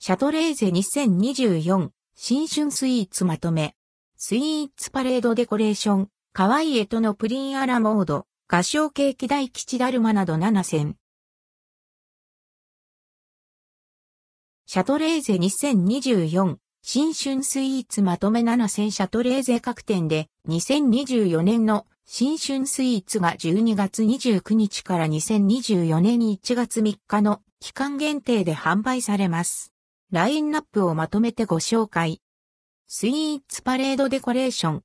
[0.00, 3.74] シャトレーゼ2024新春スイーツまとめ。
[4.16, 10.96] スイーツパレードデコレーション、可愛いエトのプリンアラモード、合唱ケーキ大吉だるまなど7選。
[14.66, 29.72] シャトレーゼ2024新春スイーツまとめ7選シャトレーゼ各店で2024年の新春スイーツが12月29日から2024年1月3日の期間限定で販売されます。
[30.10, 32.22] ラインナップをまとめてご紹介。
[32.86, 34.82] スイーツパレードデコレーション。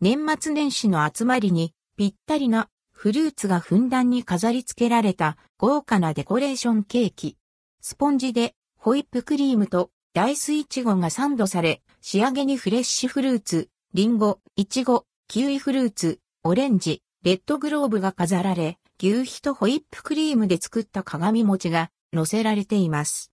[0.00, 7.36] 年末年始の集まりにぴったりなフルーツがふんだんに飾り付けられた豪華なデコレーションケーキ。
[7.82, 23.32] スポンジでホイップクリームとダイスイチゴがサンドされ、仕上げにフレッシュフルーツ、リンゴ、イチゴ、キウイフルーツ、オレンジ、レッドグローブが飾られ、牛皮とホイップクリームで作った鏡餅が載せられています。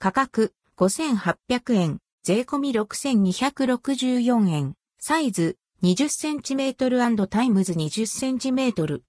[0.00, 9.00] 価格5800円、税込み6264円、サイズ 20cm& タイムズ 20cm。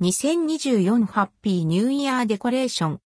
[0.00, 3.00] 2024ハッピーニューイヤーデコレーション。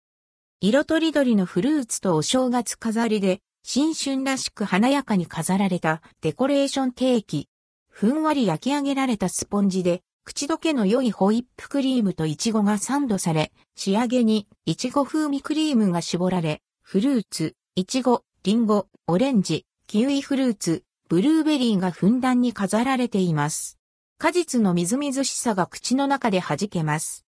[0.60, 7.48] 色とりどりのフルーツとお正月飾りで、新春らしく華やかに飾られたデコレーションケーキ。
[7.90, 23.80] ふんわり焼き上げられたスポンジで、口どけの良いホイップクリームとイチゴがサンドされ、仕上げにイチゴ風味クリームが絞られ、フルーツ、いちご、りんご、オレンジ、キウイフルーツ、ブルーベリーがふんだんに飾られています。
[24.20, 27.26] 果実のみずみずしさが口の中で弾けます。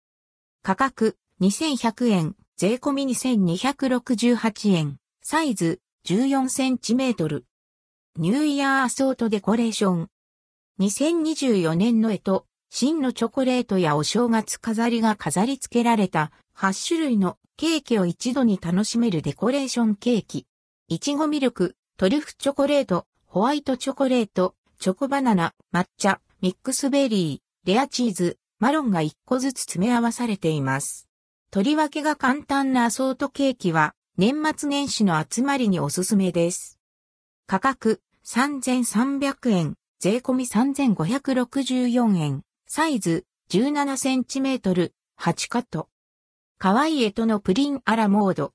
[0.62, 7.46] 価格2100円、税込み2268円、サイズ14センチメートル。
[8.18, 10.10] ニューイヤーアソートデコレーション。
[10.82, 20.46] 2024年の絵と、真のチョコレートやお正月飾りが飾り付けられた8種類のケーキを一度に楽しめるデコレーションケーキ。
[20.90, 31.08] いちごミルク、トリュフチョコレート、ホワイトチョコレート、チョコバナナ、抹茶、ミックスベリー、レアチーズ、マロンが1個ずつ詰め合わされています。
[31.50, 36.78] 取り分けが簡単なアソートケーキは年末年始の集まりにおすすめです。
[37.48, 45.88] 価格3300円、税込み3564円、サイズ17センチメートル、8カット。
[46.58, 48.54] かわいいエトのプリンアラモード。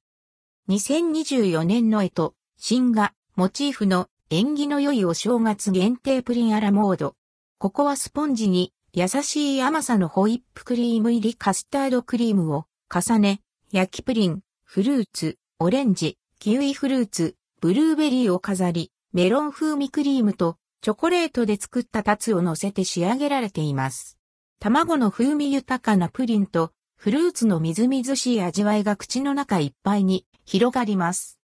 [0.70, 7.14] 2024年のエト、新画、モチーフの縁起の良いお正月限定プリンアラモード。
[7.58, 24.16] ここはスポンジに優しい甘さのホイップクリーム入りカスタードクリームを重ね、焼きプリン、フルーツ、オレンジ、キウイフルーツ、ブルーベリーを飾り、メロン風味クリームとチョコレートで作ったタツを乗せて仕上げられています。
[24.58, 26.72] 卵の風味豊かなプリンと
[27.02, 31.40] フルーツのみずみずしい味わいが口の中いっぱいに広がります。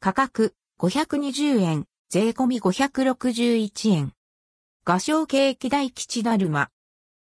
[0.00, 4.12] 価格520円、税込み561円。
[4.84, 6.68] 画商ケーキ大吉だるま。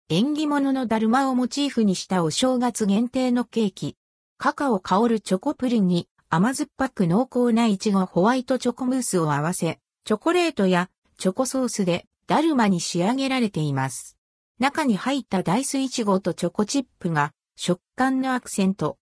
[0.09, 3.95] 縁起物のだるまをモチーフにしたお正月限定のケーキ。
[4.37, 14.17] カカオ香るチョコプリンに甘酸っぱく濃厚なイチゴホワイトチョコムースを合わせ、チョコレートやチョコソースでだるまに仕上げられています。
[14.59, 18.97] 中に入ったダイスイチゴとチョコチップが食感のアクセント。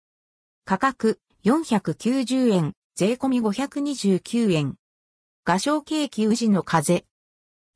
[0.66, 4.76] 価格490円、税込み529円。
[5.46, 7.06] 画商ケーキ宇治の風。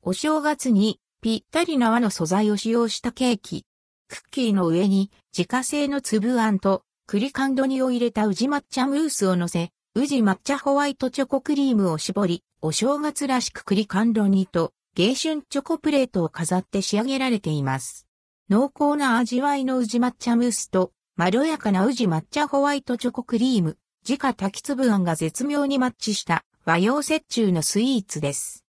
[0.02, 3.64] お正月にぴったりな和の素材を使用したケーキ。
[4.08, 18.05] クッキーの上に自家製の粒あんと栗カンドニを入れた宇治抹茶ムースを乗せ、宇治抹茶ホワイトチョコクリームを絞り、お正月らしく栗カンドニと芸春チョコプレートを飾って仕上げられています。
[18.48, 23.76] 濃厚な味わいの宇治抹茶ムースと、まろやかな宇治抹茶ホワイトチョコクリーム、
[24.08, 28.64] 自家炊き粒あんが絶妙にマッチした和洋折衷のスイーツです。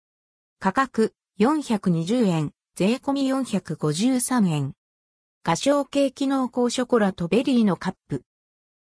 [0.60, 4.74] 価格420円、税込み453円。
[5.44, 8.22] 画商系機能高ショコラとベリーのカップ。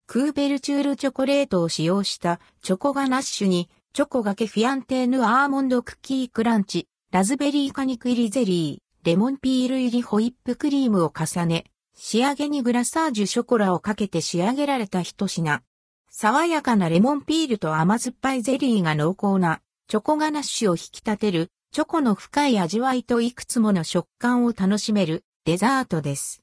[0.06, 15.62] クーベルチュールチョコレートを使用したチョコガナッシュに、チョコがけフィアンティーヌアーモンドクッキークランチ、ラズベリー果肉入りゼリー、レモンピール入りホイップクリームを重ね、仕上げにグラサージュショコラをかけて仕上げられた一品。
[16.10, 26.42] 爽やかなレモンピールと甘酸っぱいゼリーが濃厚なチョコガナッシュを引き立てるチョコの深い味わいといくつもの食感を楽しめるデザートです。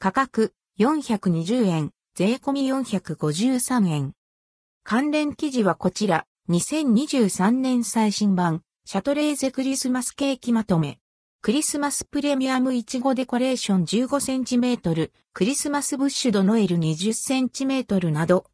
[0.00, 4.14] 価格420円、税込み453円。
[4.82, 10.98] 関連記事はこちら、2023年最新版、シャトレーゼクリスマスケーキまとめ。
[11.44, 18.46] クリスマスプレミアムイチゴデコレーション 15cm、クリスマスブッシュドノエル 20cm など、